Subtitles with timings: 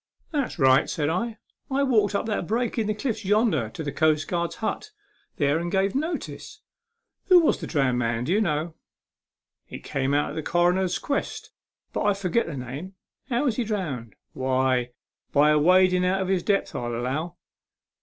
[0.31, 1.37] "That's right," said I."
[1.69, 4.89] I walked up that break in the cliffs yonder to the coastguard's hut
[5.35, 6.61] there and gave notice.
[7.25, 8.73] Who was the drowned man, do you know?"
[9.69, 11.51] "It came out in the cronner's 'quest,
[11.93, 12.95] but I forget the name.""
[13.29, 14.89] How was he drowned?"" Why,
[15.31, 17.35] by awading out of his depth, I allow."